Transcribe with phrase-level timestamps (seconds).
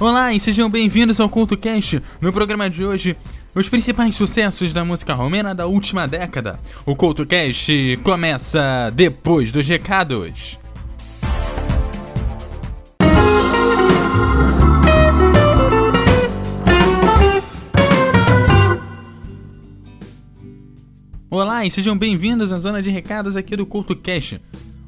[0.00, 2.02] Olá e sejam bem-vindos ao Culto Cast.
[2.20, 3.16] No programa de hoje,
[3.54, 6.58] os principais sucessos da música romena da última década.
[6.84, 10.58] O Culto Cast começa depois dos recados.
[21.30, 24.40] Olá e sejam bem-vindos à zona de recados aqui do Culto Cast.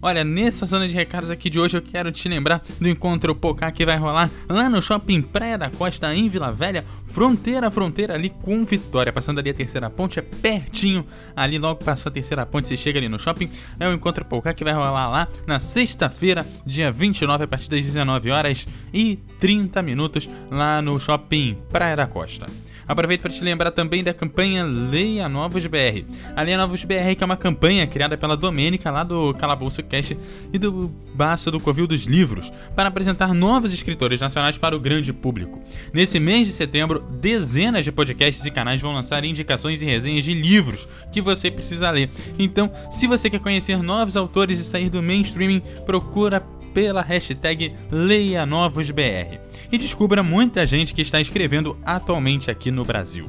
[0.07, 3.73] Olha, nessa zona de recados aqui de hoje eu quero te lembrar do encontro Pocá
[3.73, 8.15] que vai rolar lá no Shopping Praia da Costa, em Vila Velha, fronteira a fronteira
[8.15, 11.05] ali com Vitória, passando ali a terceira ponte, é pertinho,
[11.35, 14.55] ali logo passou a terceira ponte, você chega ali no shopping, é o encontro Pocá
[14.55, 19.83] que vai rolar lá na sexta-feira, dia 29, a partir das 19 horas e 30
[19.83, 22.47] minutos, lá no Shopping Praia da Costa.
[22.89, 26.05] Aproveito para te lembrar também da campanha Leia Novos BR.
[26.37, 30.17] A Leia Novos BR que é uma campanha criada pela Domênica lá do Calabouço Cast
[30.53, 35.13] e do Baço do Covil dos Livros para apresentar novos escritores nacionais para o grande
[35.13, 35.61] público.
[35.93, 40.33] Nesse mês de setembro, dezenas de podcasts e canais vão lançar indicações e resenhas de
[40.33, 42.11] livros que você precisa ler.
[42.39, 46.41] Então, se você quer conhecer novos autores e sair do mainstreaming, procura
[46.73, 53.29] pela hashtag LeiaNovosBR e descubra muita gente que está escrevendo atualmente aqui no Brasil.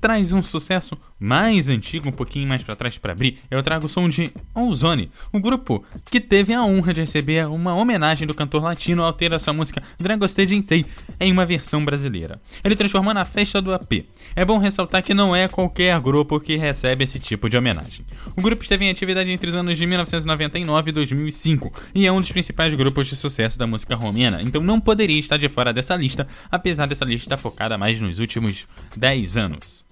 [0.01, 3.41] traz um sucesso mais antigo, um pouquinho mais para trás para abrir.
[3.51, 7.75] Eu trago o som de Ozone, um grupo que teve a honra de receber uma
[7.75, 10.87] homenagem do cantor latino ao ter a sua música Dragostei Gentei
[11.21, 12.41] em uma versão brasileira.
[12.65, 14.07] Ele transformou na festa do AP.
[14.35, 18.07] É bom ressaltar que não é qualquer grupo que recebe esse tipo de homenagem.
[18.35, 22.19] O grupo esteve em atividade entre os anos de 1999 e 2005 e é um
[22.19, 25.95] dos principais grupos de sucesso da música romena, então não poderia estar de fora dessa
[25.95, 28.67] lista, apesar dessa lista estar focada mais nos últimos últimos
[28.97, 29.85] 10 anos.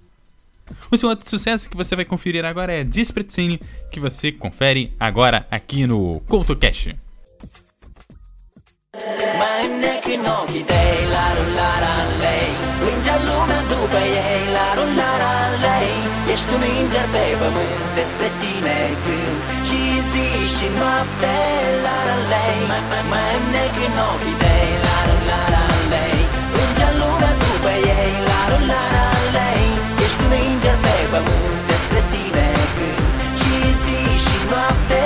[0.91, 5.47] O seu outro sucesso que você vai conferir agora é Dispretzini, que você confere agora
[5.51, 6.95] aqui no CoutoCast.
[16.33, 19.81] Ești un înger pe pământ despre tine când Și
[20.11, 21.37] zi și noapte,
[21.85, 22.63] la la lei
[24.13, 25.62] ochii tăi, la la la
[30.13, 32.47] Ești un înger pe pământ despre tine
[32.77, 35.01] când Și zi și noapte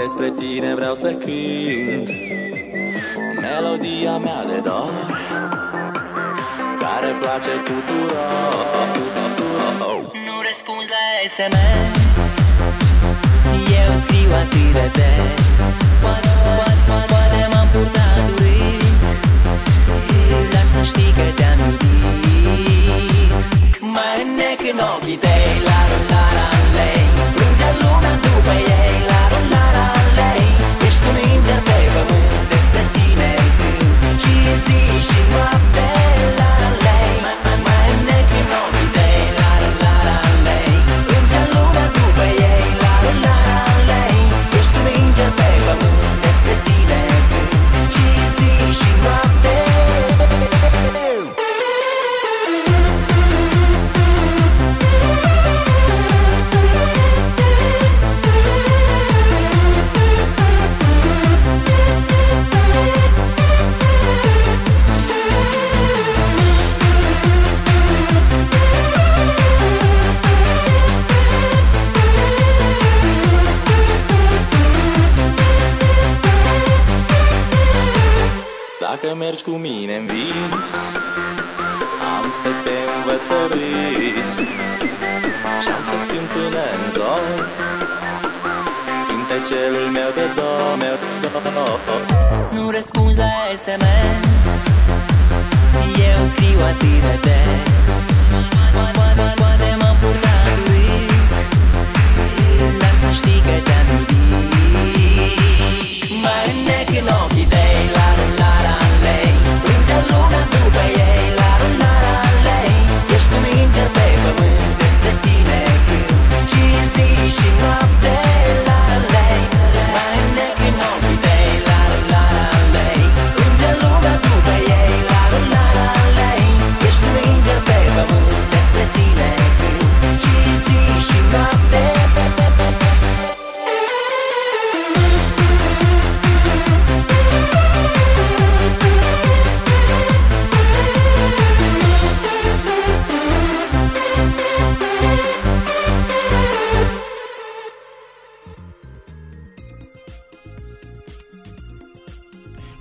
[0.00, 2.08] Despre tine vreau să cânt
[3.40, 4.92] Melodia mea de dor
[6.82, 8.54] Care place tuturor
[10.26, 11.04] Nu răspunzi la
[11.34, 11.94] SMS
[13.78, 15.74] Eu îți scriu atât de des.
[16.02, 18.82] Poate, poate, poate, poate m-am purtat urât
[20.52, 21.35] Dar să știi că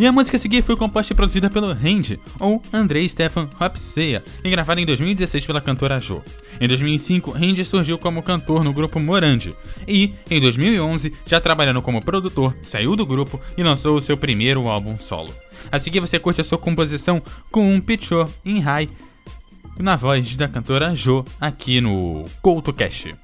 [0.05, 4.23] E a música a seguir foi composta e produzida pelo Randy, ou Andrei Stefan Hopseya,
[4.43, 6.21] e gravada em 2016 pela cantora Jo.
[6.61, 9.51] Em 2005, Randy surgiu como cantor no grupo Morandi,
[9.87, 14.67] e, em 2011, já trabalhando como produtor, saiu do grupo e lançou o seu primeiro
[14.67, 15.33] álbum solo.
[15.71, 17.19] A seguir você curte a sua composição
[17.49, 18.87] com um pitcher em high
[19.79, 23.15] na voz da cantora Jo aqui no CoutoCast.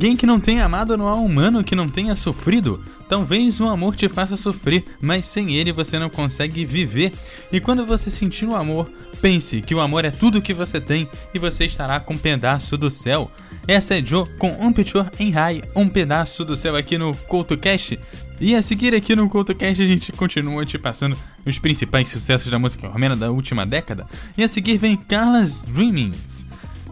[0.00, 2.82] Ninguém que não tenha amado, não há humano que não tenha sofrido.
[3.06, 7.12] Talvez o amor te faça sofrer, mas sem ele você não consegue viver.
[7.52, 8.88] E quando você sentir o amor,
[9.20, 12.78] pense que o amor é tudo que você tem e você estará com um pedaço
[12.78, 13.30] do céu.
[13.68, 18.00] Essa é Joe com Um Picture em High, um pedaço do céu aqui no CoutoCast.
[18.40, 21.14] E a seguir aqui no CoutoCast a gente continua te passando
[21.44, 24.06] os principais sucessos da música romena da última década.
[24.34, 26.46] E a seguir vem Carlas Dreamings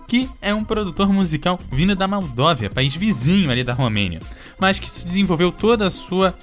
[0.09, 4.21] que é um produtor musical vindo da Moldóvia, país vizinho ali da Romênia,
[4.59, 6.35] mas que se desenvolveu toda a sua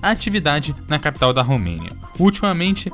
[0.00, 1.90] atividade na capital da Romênia.
[2.18, 2.92] Ultimamente,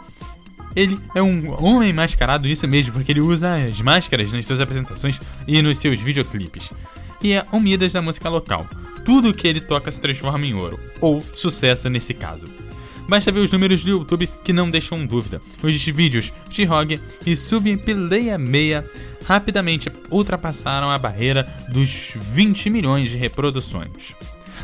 [0.74, 5.20] ele é um homem mascarado, isso mesmo, porque ele usa as máscaras nas suas apresentações
[5.46, 6.72] e nos seus videoclipes.
[7.22, 8.66] E é um Midas da música local.
[9.04, 12.46] Tudo que ele toca se transforma em ouro, ou sucesso nesse caso.
[13.08, 15.40] Basta ver os números do YouTube que não deixam dúvida.
[15.62, 18.84] Os vídeos Shihog e Subpileia Meia
[19.26, 24.14] rapidamente ultrapassaram a barreira dos 20 milhões de reproduções.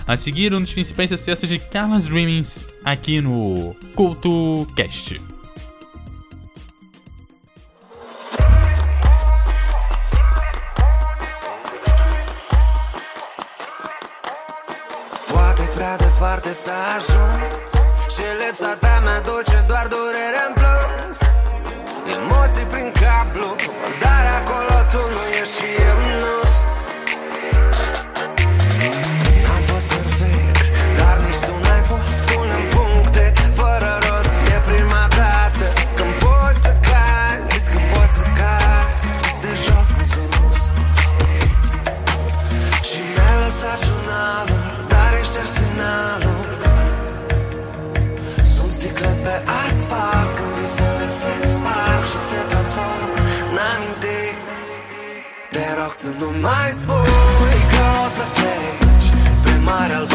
[0.06, 5.18] A seguir, um dos principais sucessos de Carlos Dreamings aqui no CultoCast.
[15.28, 16.50] Poate prea departe
[18.14, 21.18] Și lipsa ta mi-aduce doar durere în plus.
[22.14, 22.92] Emoții prin
[56.04, 60.13] Te rog să nu mai spui că o să pleci Marea Albastră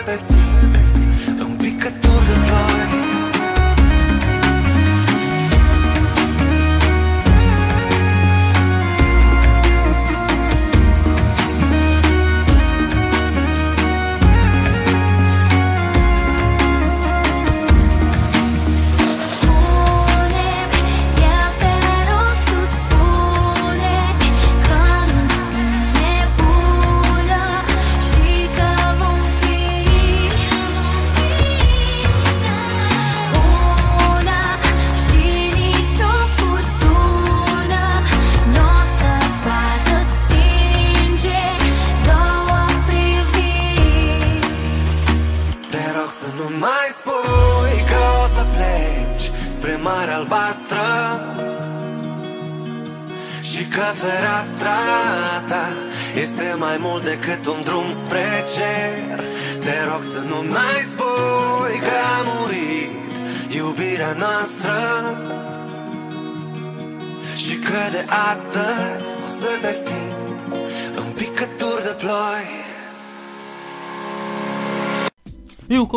[0.00, 0.99] o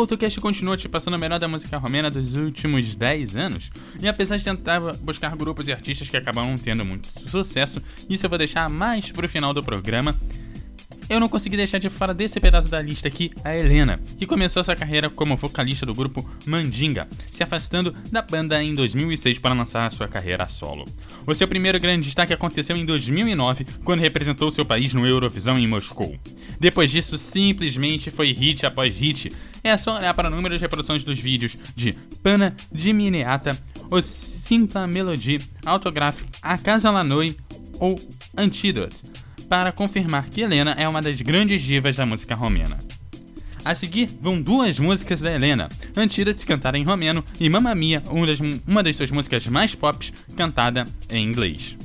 [0.04, 3.70] O CoutoCast continua te passando a melhor da música romena dos últimos 10 anos.
[3.98, 8.28] E apesar de tentar buscar grupos e artistas que acabaram tendo muito sucesso, isso eu
[8.28, 10.14] vou deixar mais pro final do programa.
[11.08, 14.64] Eu não consegui deixar de fora desse pedaço da lista aqui a Helena, que começou
[14.64, 19.92] sua carreira como vocalista do grupo Mandinga, se afastando da banda em 2006 para lançar
[19.92, 20.86] sua carreira solo.
[21.26, 25.68] O seu primeiro grande destaque aconteceu em 2009, quando representou seu país no Eurovisão em
[25.68, 26.16] Moscou.
[26.58, 29.30] Depois disso, simplesmente foi hit após hit.
[29.62, 33.58] É só olhar para o número de reproduções dos vídeos de Pana Dimineata,
[33.90, 37.36] O Simpa Melody, Autograph, A Casa Lanoi
[37.78, 38.00] ou
[38.36, 39.23] Antidote
[39.54, 42.76] para confirmar que Helena é uma das grandes divas da música romena.
[43.64, 48.26] A seguir vão duas músicas da Helena, Antidote cantada em romeno e Mamma Mia, uma
[48.26, 51.78] das, uma das suas músicas mais pop cantada em inglês.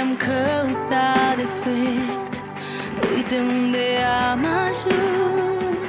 [0.00, 2.32] Le-am căutat defect.
[3.14, 3.86] Uite unde
[4.30, 5.88] am ajuns.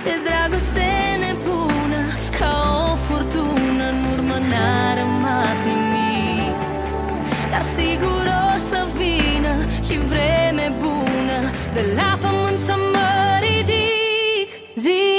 [0.00, 0.90] Ce dragoste
[1.22, 2.02] nebună
[2.38, 2.54] Ca
[2.90, 6.56] o furtună În urmă n-a rămas nimic.
[7.50, 9.54] Dar sigur o să vină
[9.86, 11.38] Și vreme bună
[11.74, 13.10] De la pământ să mă
[13.44, 14.48] ridic.
[14.74, 15.13] Zile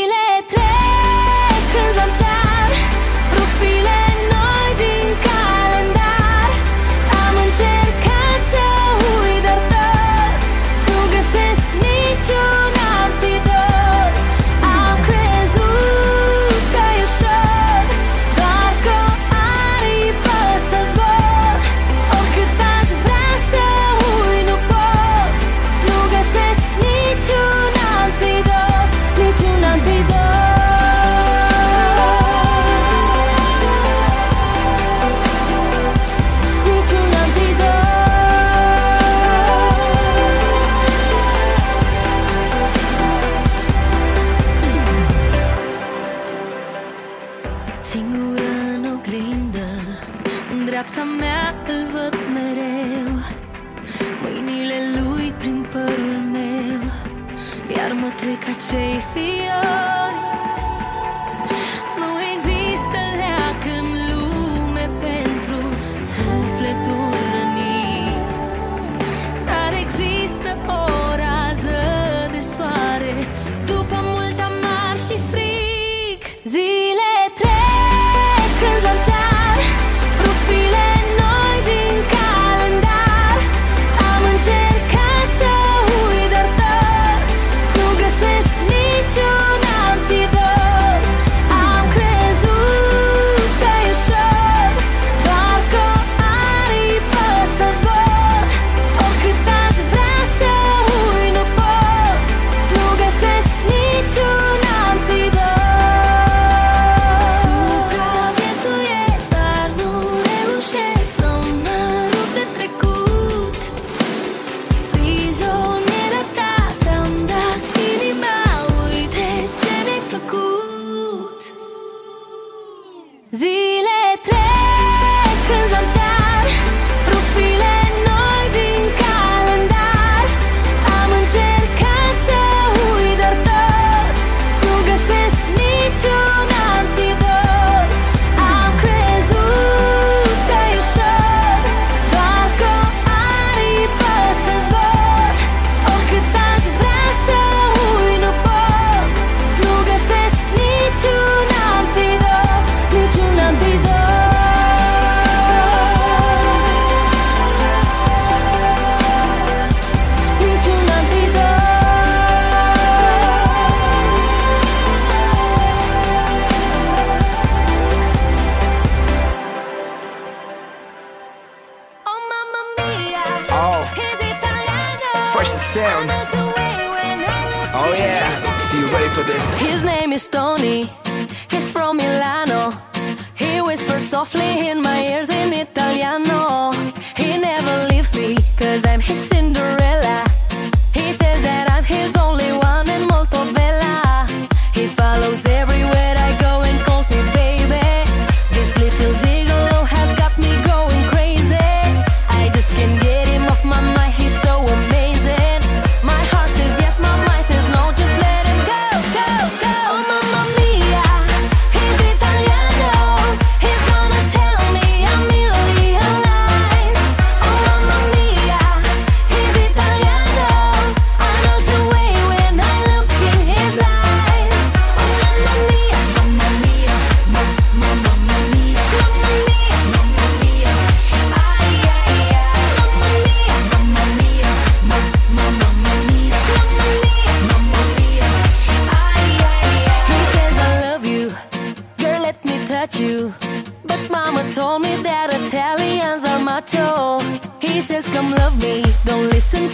[58.58, 60.35] It's atheist.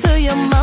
[0.02, 0.61] To your mama.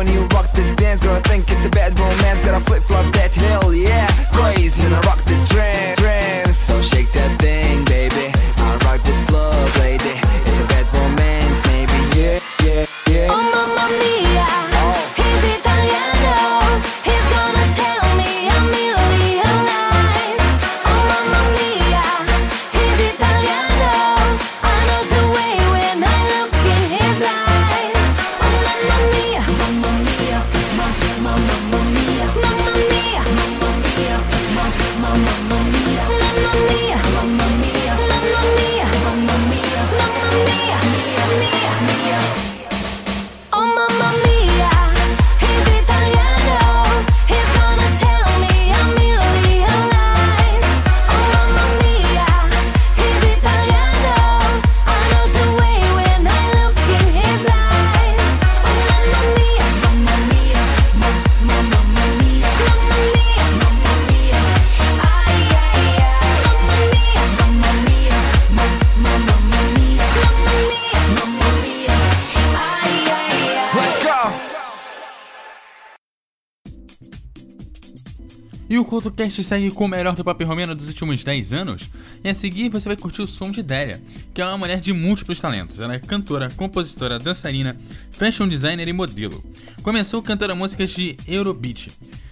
[0.00, 1.16] And you rock this dance, girl.
[1.16, 2.40] I think it's a bad romance.
[2.40, 4.06] Gotta flip flop that hill, yeah.
[4.32, 4.88] Crazy,
[78.70, 81.90] E o CultoCast segue com o melhor do pop romeno dos últimos 10 anos.
[82.22, 84.00] E a seguir você vai curtir o som de Délia,
[84.32, 85.80] que é uma mulher de múltiplos talentos.
[85.80, 87.76] Ela é cantora, compositora, dançarina,
[88.12, 89.42] fashion designer e modelo.
[89.82, 91.90] Começou cantando músicas de Eurobeat,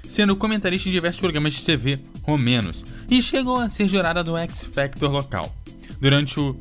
[0.08, 4.62] sendo comentarista em diversos programas de TV romenos, e chegou a ser jurada do X
[4.72, 5.52] Factor local.
[6.00, 6.56] Durante o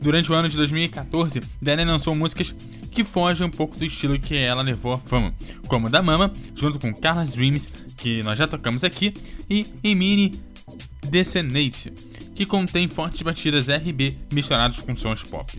[0.00, 2.52] Durante o ano de 2014, Daniel lançou músicas
[2.92, 5.34] que fogem um pouco do estilo que ela levou à fama,
[5.66, 9.14] como Da Mama, junto com Carla's Dreams, que nós já tocamos aqui,
[9.48, 10.40] e Emini
[11.08, 11.92] Decenate,
[12.34, 15.50] que contém fortes batidas RB misturadas com sons pop.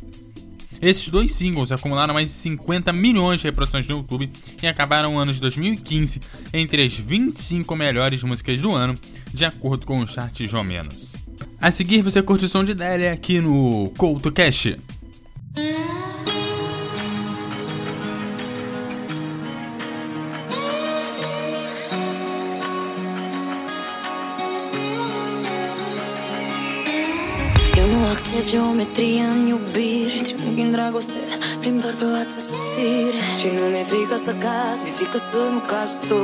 [0.81, 4.29] Esses dois singles acumularam mais de 50 milhões de reproduções no YouTube
[4.61, 6.19] e acabaram o ano de 2015
[6.53, 8.97] entre as 25 melhores músicas do ano,
[9.33, 11.15] de acordo com o chart João Menos.
[11.61, 14.77] A seguir você curte o som de Délia aqui no CoutoCast.
[15.55, 16.12] Eu
[28.33, 31.19] nu accept geometria în iubire Triunghi în dragoste
[31.59, 33.21] Prin bărbăață subțire.
[33.39, 36.23] Și nu mi-e frică să cad Mi-e frică să nu caz tu.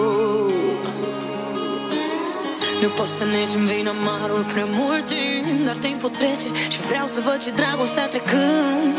[2.81, 7.07] Nu pot să negi în vin amarul prea mult timp Dar timpul trece Și vreau
[7.15, 8.95] să văd și dragostea trecând.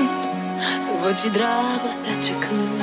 [0.85, 2.79] Să văd și dragostea trecând.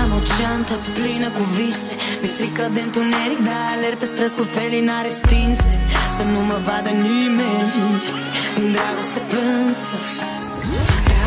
[0.00, 4.44] Am o geantă plină cu vise Mi-e frică de întuneric Dar alerg pe străzi cu
[4.56, 5.70] felinare stinse
[6.18, 7.74] Să nu mă vadă nimeni
[8.60, 9.96] În dragoste plânsă.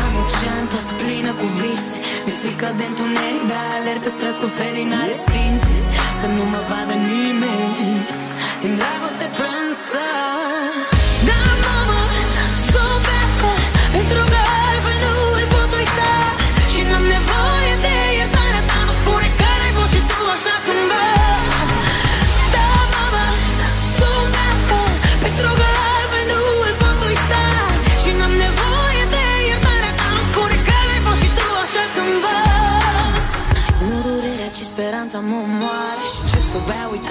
[0.04, 4.48] Am o geantă plină cu vise Mi-e frică de întuneric Dar alerg pe străzi cu
[4.58, 5.76] felinare stinse.
[6.20, 7.96] Să nu mă vadă nimeni
[8.66, 10.04] În dragoste plânsă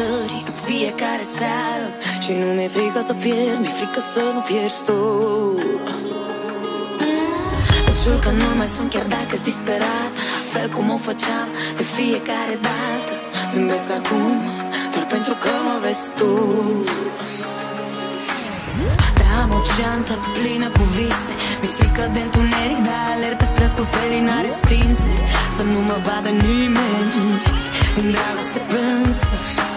[0.02, 1.88] să beau uitări în fiecare seară.
[2.24, 5.00] Și nu mi-e frică să pierd, mi-e frică să nu pierzi tu.
[7.88, 10.14] Îți jur că nu mai sunt chiar dacă-s disperat.
[10.36, 13.14] La fel cum o făceam de fiecare dată.
[13.52, 14.34] Zâmbesc acum
[14.94, 16.34] doar pentru că mă vezi tu.
[19.20, 21.34] Dar am o geantă plină cu vise.
[21.62, 25.14] Mi-e frică de întuneric, dar alerg pe străzi cu felinare stinse.
[25.56, 27.14] Să nu mă vadă nimeni
[28.00, 29.71] în dragoste plânsă Dar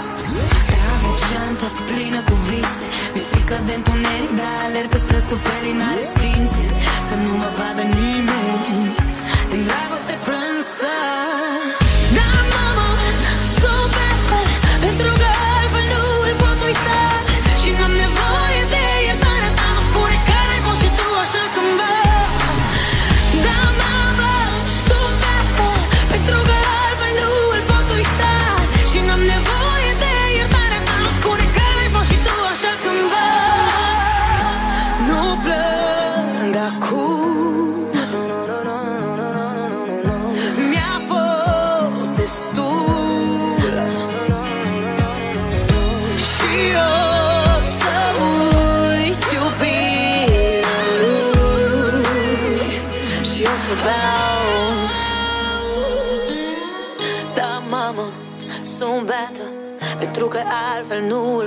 [0.95, 2.87] am o geantă plină cu vise.
[3.13, 6.65] Mi-e frică de întuneric, dar alerg pe străzi cu felinare stinse.
[7.09, 8.89] Să nu mă vadă nimeni.
[9.55, 10.44] În dragoste plânsă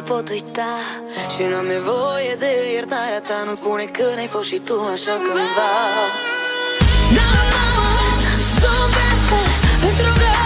[0.08, 0.74] pot uita
[1.34, 3.44] Și n-am nevoie de iertarea ta.
[3.46, 5.72] Nu spune că n-ai fost și tu așa cândva.
[7.18, 7.88] Da, mamă,
[8.60, 9.40] sunt beată
[9.84, 10.37] Pentru că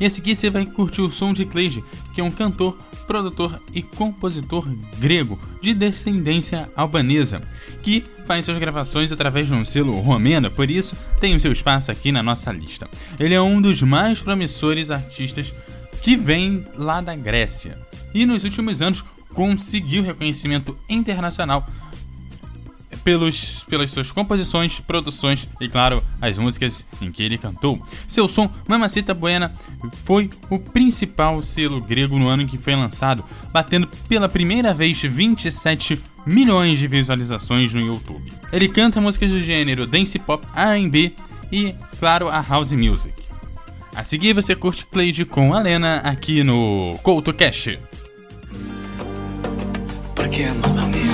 [0.00, 1.82] E a seguir você vai curtir o som de Cleide,
[2.14, 7.40] que é um cantor, produtor e compositor grego de descendência albanesa,
[7.82, 11.90] que faz suas gravações através de um selo romeno, por isso tem o seu espaço
[11.90, 12.88] aqui na nossa lista.
[13.18, 15.54] Ele é um dos mais promissores artistas
[16.02, 17.78] que vem lá da Grécia
[18.14, 21.66] e nos últimos anos conseguiu reconhecimento internacional
[23.08, 27.82] pelos, pelas suas composições, produções e, claro, as músicas em que ele cantou.
[28.06, 29.50] Seu som, Mamacita Buena,
[30.04, 35.00] foi o principal selo grego no ano em que foi lançado, batendo pela primeira vez
[35.00, 38.30] 27 milhões de visualizações no YouTube.
[38.52, 41.14] Ele canta músicas do gênero dance pop, R&B
[41.50, 43.14] e, claro, a house music.
[43.96, 47.78] A seguir você curte Cleide com a Lena aqui no Couto Cash.
[50.64, 51.07] Amada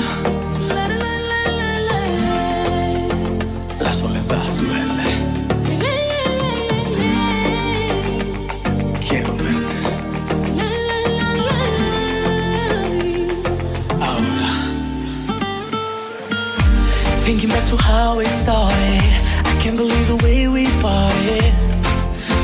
[17.68, 19.02] to how it started,
[19.46, 21.52] I can't believe the way we parted.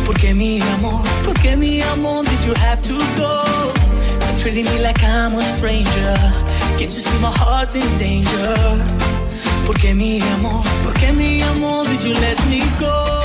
[0.06, 3.44] Porque mi amor, porque mi amor, did you have to go?
[4.20, 6.16] Stop treating me like I'm a stranger.
[6.78, 8.56] Can't you see my heart's in danger?
[9.66, 13.19] Porque mi amor, porque mi amor, did you let me go?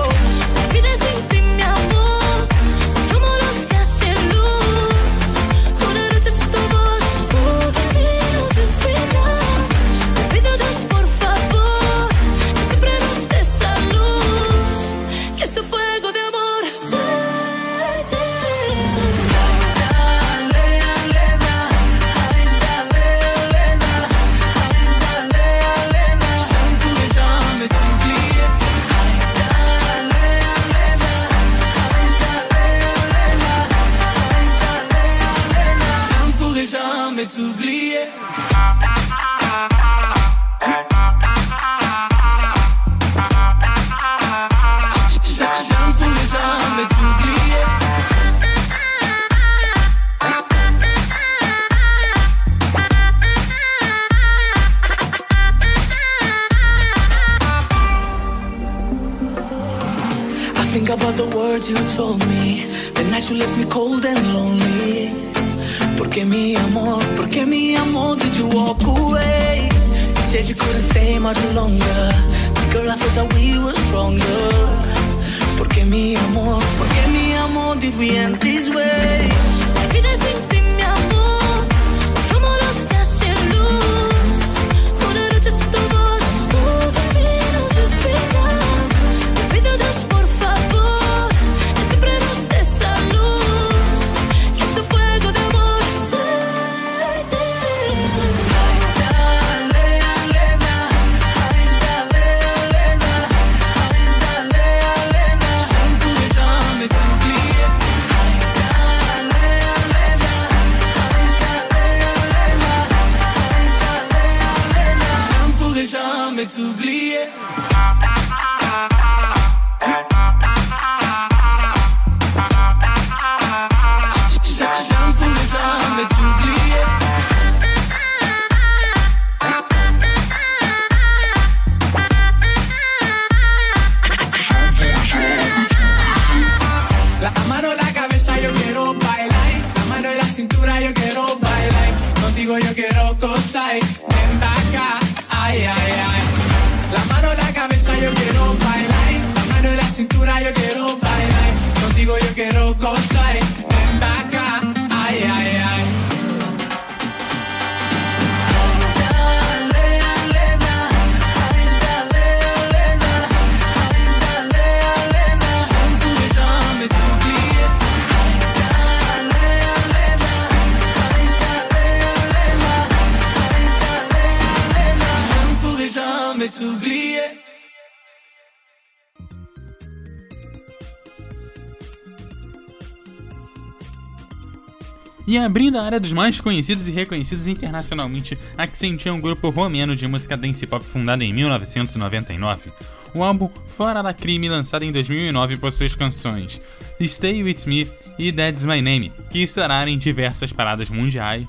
[185.45, 190.07] Abrindo a área dos mais conhecidos e reconhecidos internacionalmente, Accent é um grupo romeno de
[190.07, 192.71] música dance pop fundado em 1999.
[193.13, 196.59] O álbum Fora da Crime, lançado em 2009, possui as canções
[197.01, 201.45] Stay With Me e That's My Name, que estouraram em diversas paradas mundiais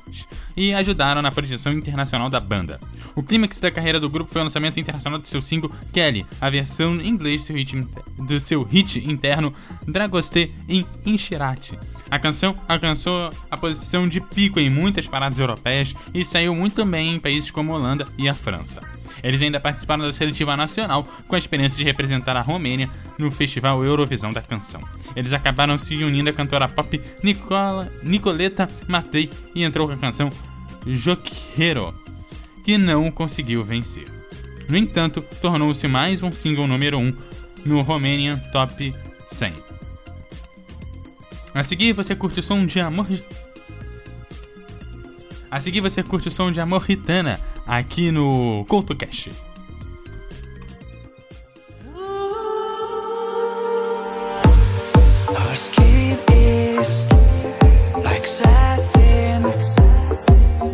[0.56, 2.78] e ajudaram na projeção internacional da banda.
[3.14, 6.50] O clímax da carreira do grupo foi o lançamento internacional do seu single Kelly, a
[6.50, 9.54] versão em inglês do, do seu hit interno
[9.88, 11.78] Dragoste em Inchirati.
[12.10, 17.14] A canção alcançou a posição de pico em muitas paradas europeias e saiu muito bem
[17.14, 18.80] em países como a Holanda e a França.
[19.22, 22.88] Eles ainda participaram da seletiva nacional com a experiência de representar a Romênia
[23.18, 24.80] no Festival Eurovisão da Canção.
[25.16, 30.30] Eles acabaram se unindo à cantora pop Nicola, Nicoleta Matei e entrou com a canção
[30.86, 31.92] Joquero,
[32.64, 34.06] que não conseguiu vencer.
[34.68, 37.16] No entanto, tornou-se mais um single número 1
[37.64, 38.94] no Romanian Top
[39.28, 39.65] 100.
[41.56, 43.06] A seguir você curte o som de Amor.
[45.50, 49.32] A seguir você curte o som de Amor Ritana aqui no CoutoCast.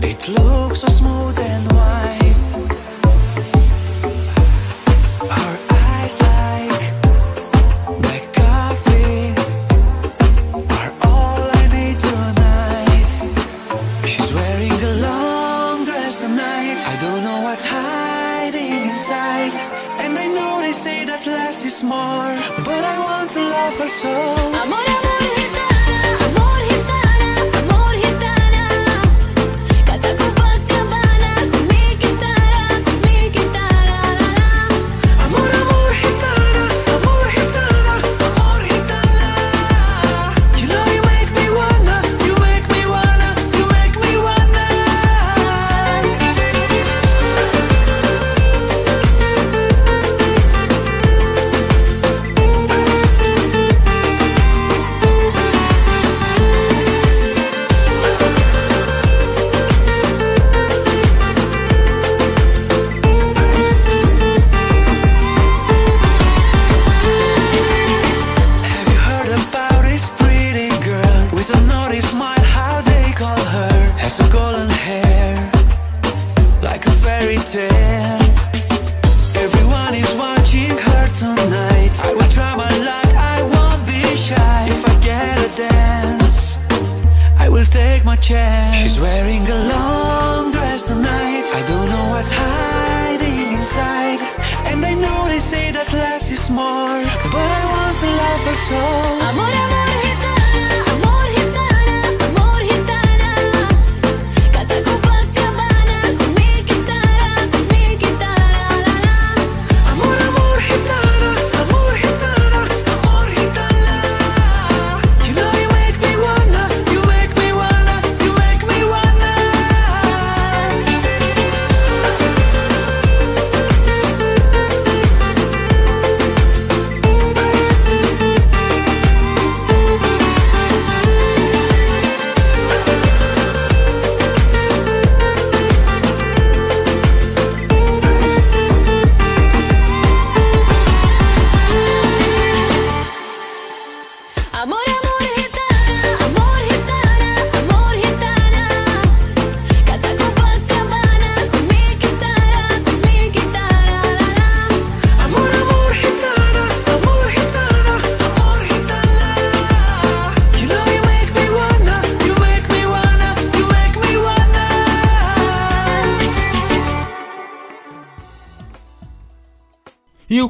[0.02, 1.31] It looks so smooth
[23.92, 24.08] so.
[24.08, 24.71] Amor,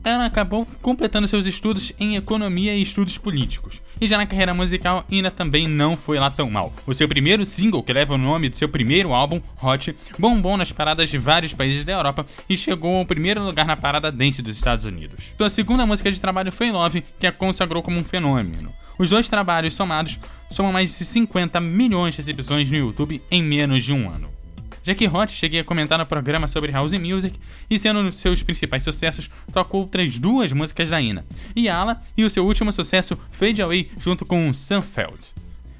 [0.04, 3.80] Ela acabou completando seus estudos em economia e estudos políticos.
[4.00, 6.72] E já na carreira musical, Ina também não foi lá tão mal.
[6.84, 10.72] O seu primeiro single, que leva o nome do seu primeiro álbum, Hot, bombou nas
[10.72, 14.56] paradas de vários países da Europa e chegou ao primeiro lugar na parada dance dos
[14.56, 15.34] Estados Unidos.
[15.38, 18.72] Sua segunda música de trabalho foi Love, que a consagrou como um fenômeno.
[18.98, 20.18] Os dois trabalhos somados
[20.50, 24.41] somam mais de 50 milhões de exibições no YouTube em menos de um ano.
[24.82, 27.38] Jack Hot cheguei a comentar no programa sobre House Music
[27.70, 31.24] e, sendo um dos seus principais sucessos, tocou outras duas músicas da Ina,
[31.56, 35.34] Yala e o seu último sucesso, Fade Away, junto com Sunfeld.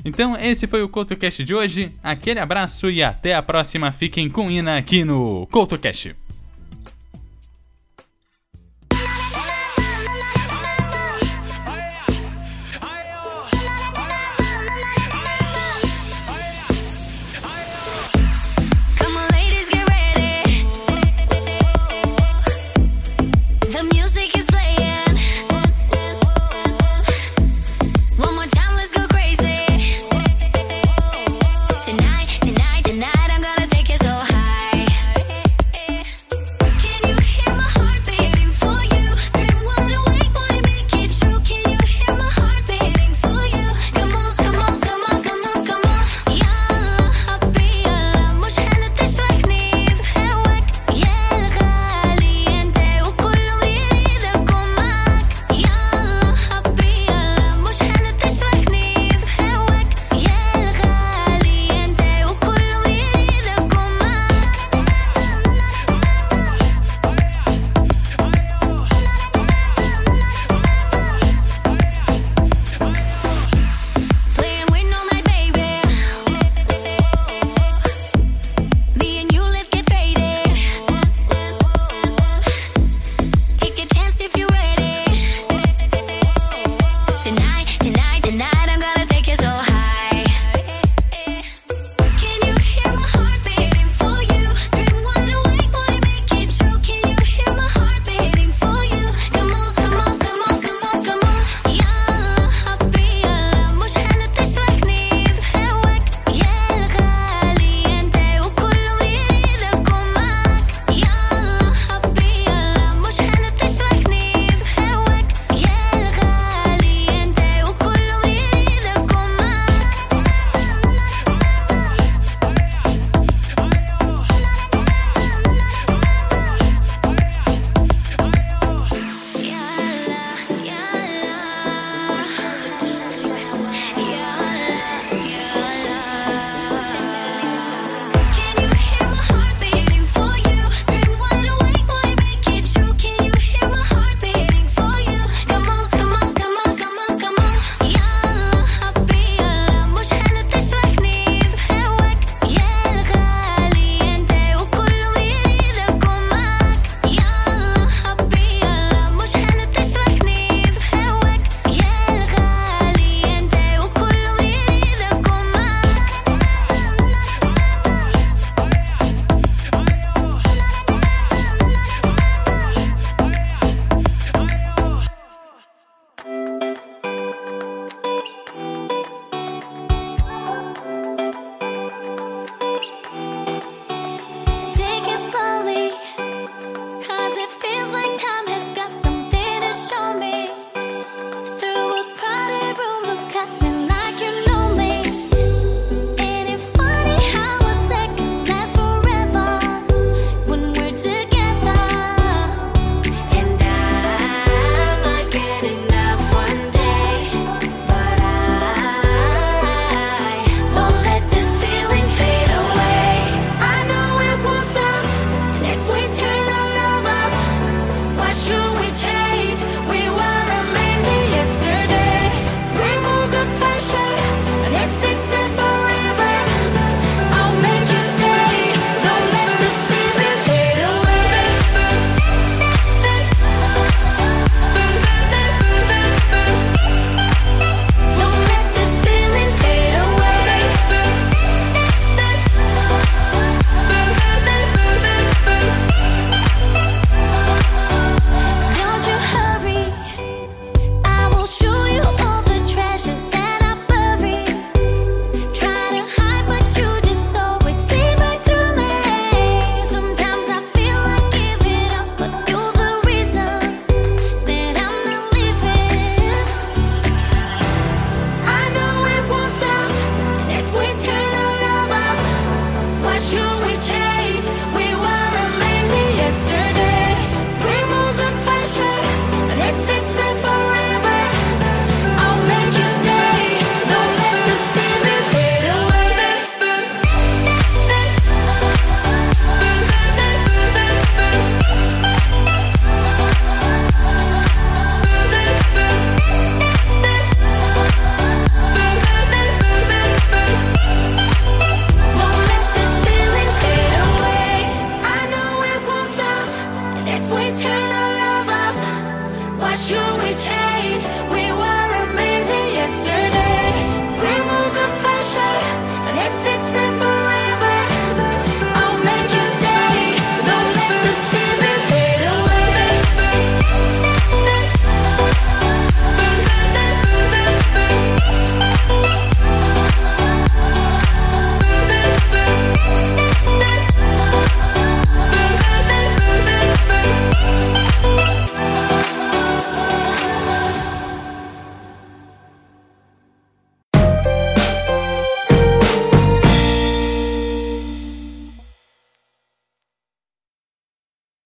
[0.05, 1.93] Então, esse foi o CoutoCast de hoje.
[2.03, 3.93] Aquele abraço e até a próxima.
[3.93, 6.17] Fiquem com Ina aqui no CoutoCast.